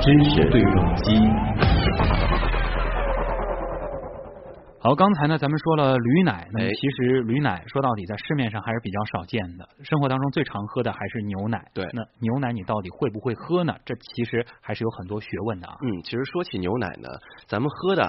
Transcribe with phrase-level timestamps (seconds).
[0.00, 1.16] 知识对撞机。
[4.80, 11.64] 好，刚才呢，咱们说了驴奶，那其实驴奶说到底在市面上还是比较少见的，生活当中最常喝的还是牛奶。
[11.72, 13.76] 对那牛奶你到底会不会喝呢？
[13.84, 15.76] 这其实还是有很多学问的啊。
[15.82, 17.08] 嗯，其实说起牛奶呢，
[17.46, 18.02] 咱们喝的。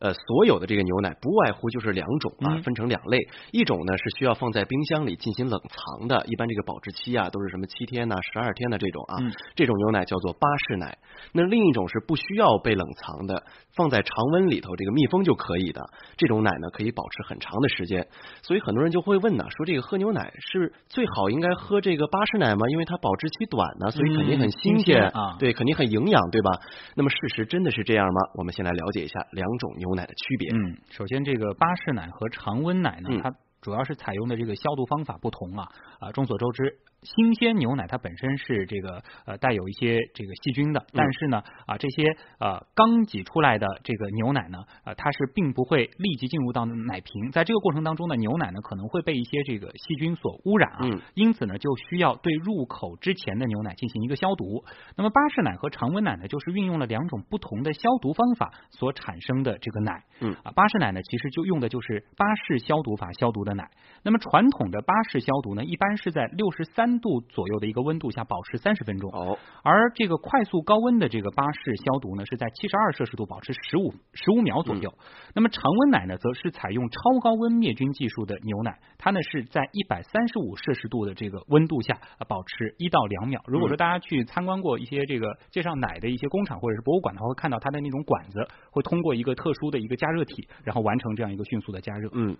[0.00, 3.18] 呃，所有的这个牛奶不外乎就是两种啊，嗯分成两类。
[3.52, 10.98] 一种呢是需要放在冰箱里进行冷藏的，一般这个保质期啊都是什么七天呐、十二天的这种啊，嗯这种牛奶叫做巴氏奶。
[11.32, 13.42] 那另一种是不需要被冷藏的，
[13.74, 15.80] 放在常温里头这个密封就可以的。
[16.16, 18.06] 这种奶呢可以保持很长的时间。
[18.42, 22.66] 所以很多人就会问呢，说这个喝牛奶是最好应该喝这个巴氏奶吗？
[22.70, 26.50] 因为它保质期短呢，所以肯定很新鲜啊对，肯定很营养，对吧？
[26.94, 28.20] 那么事实真的是这样吗？
[28.34, 30.50] 我们先来了解一下两种牛奶的区别。
[30.50, 35.68] 嗯，首先这个巴氏奶和常温奶呢，嗯它主要是采用的这个消毒方法不同啊
[36.00, 36.78] 啊，众所周知。
[37.04, 54.64] 新鲜牛奶它本身是这个呃带有一些这个细菌的，但是呢啊这些呃刚挤出来的这个牛奶呢呃它是并不会立即进入到奶瓶，在这个过程当中呢，牛奶呢可能会被一些这个细菌所污染啊，嗯因此呢就需要对入口之前的牛奶进行一个消毒。
[54.96, 60.04] 那么巴氏奶和常温奶呢，就是运用了两种不同的消毒方法所产生的这个奶。
[60.20, 63.70] 嗯啊，巴氏奶呢，其实就用的就是巴氏消毒法消毒的奶。
[64.02, 74.92] 那么传统的巴氏消毒呢，一般是在六十三度左右的一个温度下保持三十分钟，哦，而这个快速高温的这个巴氏消毒呢，是在七十二摄氏度保持十五十五秒左右。
[75.34, 83.40] 那么常温奶呢，则是采用超高温灭菌技术的牛奶，它呢是在一百三十五摄氏度的这个温度下呃保持一到两秒。
[83.46, 92.08] 如果说大家去参观过一些这个介绍奶的一些工厂或者是博物馆的话，会看到它的那种管子会通过一个特殊的一个加热体，然后完成这样一个迅速的加热。
[92.12, 92.36] 嗯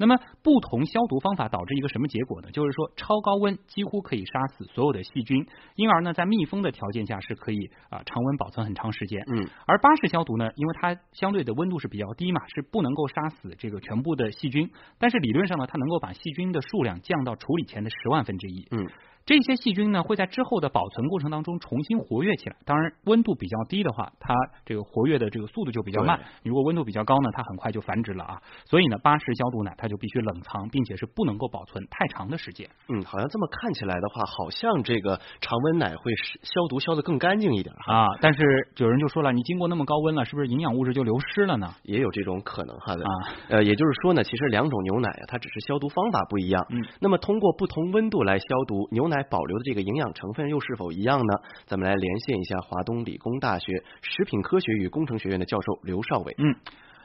[0.00, 2.52] 那么不同消毒方法导致一个什么结果呢？
[2.52, 5.46] 就是说超高温几乎可以杀死所有的细菌，
[5.76, 9.22] 因而呢在密封的条件下是可以啊、常温保存很长时间。
[9.26, 18.66] 嗯而巴氏消毒呢，因为它相对的温度是比较低嘛，是不能够杀死这个全部的细菌，但是理论上呢，它能够把细菌的数量降到处理前的十万分之一。
[18.70, 18.86] 嗯
[19.28, 22.56] 这些细菌呢会在之后的保存过程当中重新活跃起来。
[22.64, 24.34] 当然，温度比较低的话，它
[24.64, 28.40] 这个活跃的这个速度就比较慢；如果温度比较高呢，它很快就繁殖了啊。
[28.64, 32.70] 所以呢，巴氏消毒奶它就必须冷藏，并且是不能够保存太长的时间。
[32.88, 38.42] 嗯，好像这么看起来的话，好像这个常温奶会是消毒消得更干净一点，啊，但是
[38.78, 41.74] 有人就说了，你经过那么高温了，是不是营养物质就流失了呢？
[41.82, 43.02] 也有这种可能哈的。
[43.02, 43.10] 啊，
[43.50, 46.64] 呃，也就是说呢，其实两种牛奶啊，它只是消毒方法不一样。
[46.70, 51.34] 嗯，那么通过不同温度来消毒，牛奶保留的这个营养成分又是否一样呢？
[51.66, 56.34] 咱们来连线一下华东理工大学食品科学与工程学院的教授刘少伟。
[56.38, 56.56] 嗯，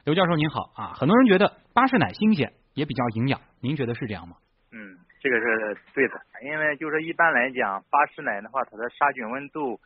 [0.06, 4.38] 刘教授您好啊，很多人觉得巴氏奶新鲜，也比较营养，您觉得是这样吗？
[4.72, 6.14] 嗯，这个是对的，
[6.44, 9.80] 因为就是一般来讲，巴氏奶的话，它的杀菌温度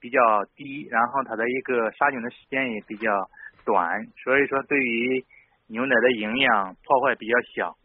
[0.00, 0.18] 比较
[0.54, 3.10] 低，然后它的一个杀菌的时间也比较
[3.64, 5.24] 短，所以说对于
[5.68, 7.76] 牛奶的营养破坏比较小。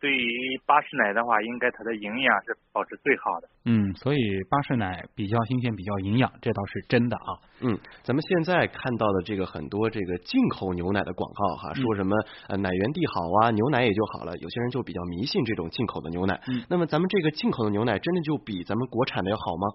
[0.00, 3.48] 对于巴氏奶的话，应该它的营养是保持最好的。
[3.64, 4.18] 嗯，所以
[4.50, 7.30] 巴氏奶比较新鲜，比较营养，这倒是真的啊。
[7.62, 12.14] 嗯，咱们现在看到的这个很多这个进口牛奶的广告哈，嗯说什么
[12.48, 16.40] 呃奶源地好啊，牛奶也就好了，有些人就比较迷信这种进口的牛奶。
[16.48, 19.66] 嗯那么咱们这个进口的牛奶真的就比咱们国产的要好吗？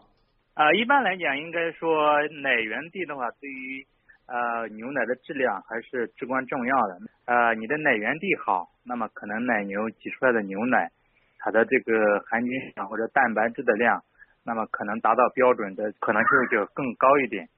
[0.54, 3.88] 啊、一般来讲，应该说奶源地的话，对于
[4.32, 7.00] 呃牛奶的质量还是至关重要的。
[7.26, 10.90] 呃，你的奶源地好，那么可能奶牛挤出来的牛奶，
[11.38, 14.02] 它的这个含菌量或者蛋白质的量，
[14.46, 17.50] 那么可能达到标准的可能性就更高一点。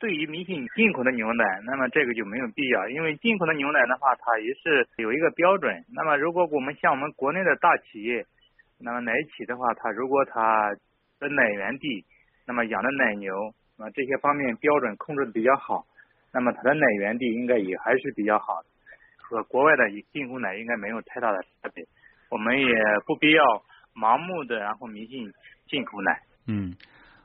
[0.00, 5.84] 对于迷信进口的牛奶，那么这个就没有必要，因为进口的牛奶的话，它也是有一个标准。
[5.94, 8.24] 那么如果我们像我们国内的大企业，
[8.80, 10.74] 那么奶企的话，它如果它
[11.18, 12.04] 的奶源地，
[12.46, 13.34] 那么养的奶牛，
[13.78, 15.84] 那这些方面标准控制的比较好，
[16.32, 18.68] 那么它的奶源地应该也还是比较好的，
[19.22, 21.84] 和国外的进口奶应该没有太大的差别。
[22.30, 22.66] 我们也
[23.06, 23.42] 不必要
[23.94, 25.32] 盲目的然后迷信
[25.66, 26.20] 进口奶。
[26.46, 26.74] 嗯，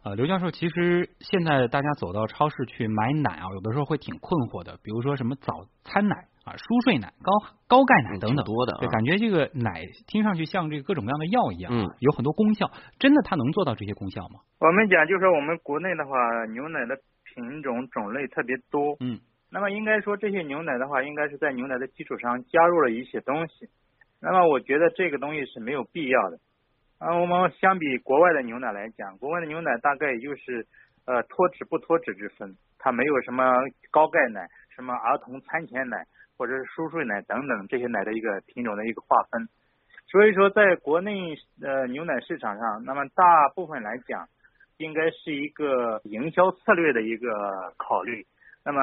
[0.03, 7.31] 呃，刘教授，其实现在大家走到超市去买奶啊，有的时候会挺困惑的，比如说什么早餐奶啊、舒睡奶、高
[7.67, 12.69] 高钙奶嗯等等，多的啊对，感觉这个奶听上去像这个各种各样的药一样，嗯，有很多功效，
[12.99, 14.41] 真的它能做到这些功效吗？
[14.59, 16.97] 我们讲就是说我们国内的话，牛奶的
[17.35, 19.19] 品种种类特别多，嗯，
[19.51, 23.67] 那么应该说这些牛奶的话，应该是在牛奶的基础上加入了一些东西。
[24.21, 26.39] 那么我觉得这个东西是没有必要的。
[26.97, 30.65] 啊，我们相比国外的牛奶来讲，国外的牛奶大概也就是
[31.05, 33.43] 呃脱脂不脱脂之分，它没有什么
[33.91, 36.05] 高钙奶、什么儿童餐前奶
[36.37, 39.47] 或者是舒睡奶等等这些奶的一个品种的一个划分。
[40.07, 44.27] 所以说，在国内呃牛奶市场上，那么大部分来讲，
[44.77, 48.25] 应该是一个营销策略的一个考虑。
[48.63, 48.81] 那么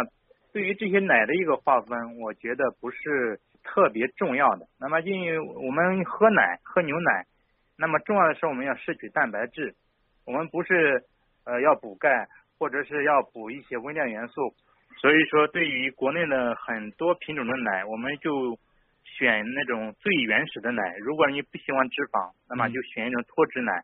[0.52, 4.66] 对于这些奶的一个划分，我觉得不是特别重要的。
[4.78, 7.26] 那么因为我们喝奶喝牛奶，
[7.76, 9.74] 那么重要的是我们要摄取蛋白质，
[10.24, 11.04] 我们不是
[11.44, 12.28] 呃要补钙
[12.58, 14.54] 或者是要补一些微量元素。
[15.00, 18.56] 所以说，对于国内的很多品种的奶，我们就
[19.04, 20.96] 选那种最原始的奶。
[20.98, 23.82] 如果你不喜欢脂肪，那么就选一种脱脂奶。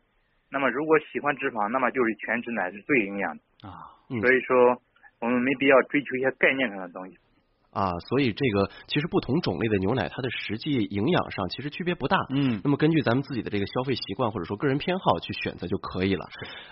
[0.51, 3.95] 那么如果喜欢脂肪，那么就是全脂奶是最营养的啊。
[4.21, 4.81] 所以说。
[5.21, 7.17] 我们没必要追求一些概念上的东西
[7.71, 12.15] 啊，所以这个其实不同种类的牛奶，它的实际营养上其实区别不大。
[12.29, 16.25] 嗯，那么根据咱们自己的这个消费习惯或者说个人偏好去选择就可以了。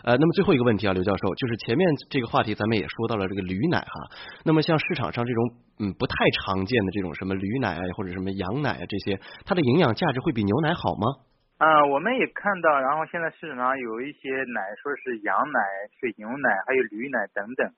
[0.06, 4.16] 呃，那么最后一个问题啊，刘教授，就是前面这个话题咱们也说到了这个驴奶哈。
[4.46, 11.27] 那么像市场上这种嗯不太常见的这种什么驴奶啊或者什么羊奶啊这些，它的营养价值会比牛奶好吗？
[11.58, 15.60] 啊，我们也看到，然后现在市场上有一些奶说是羊奶、
[16.00, 17.72] 水牛奶，还有驴奶等等。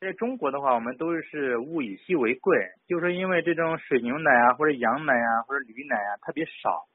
[0.00, 2.56] 在中国的话，我们都是物以稀为贵，
[2.86, 6.88] 就是因为这种水牛奶啊，或者羊奶啊，或者驴奶啊特别少，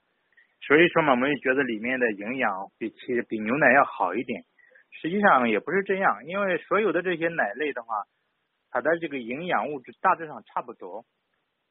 [0.66, 4.42] 所以说嘛，我们就觉得里面的营养比其比牛奶要好一点。
[5.00, 8.06] 实际上也不是这样，因为所有的这些奶类的话，
[8.72, 11.06] 它的这个营养物质大致上差不多。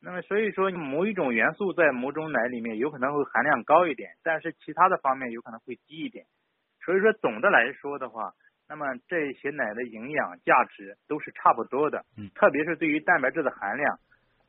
[0.03, 6.25] 那么所以说某一种元素在某种奶里面有可能会含量高一点，但是其他的方面有可能会低一点。
[6.85, 8.33] 所以说总的来说的话。
[8.73, 13.99] 那么这些奶的营养价值都是差不多的，嗯，特别是对于蛋白质的含量。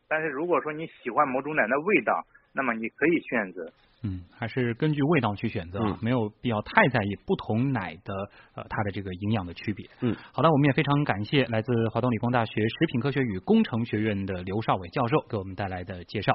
[0.08, 3.72] 但是如果说你喜欢某种奶的味道，那么你可以选择，
[4.04, 8.14] 嗯，还是根据味道去选择，没有必要太在意不同奶的
[8.56, 9.90] 呃它的这个营养的区别。
[10.02, 16.34] 嗯，好的，我们也非常感谢来自华东理工大学食品科学与工程学院的刘少伟教授给我们带来的介绍。